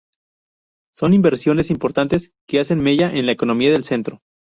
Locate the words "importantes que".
1.69-2.59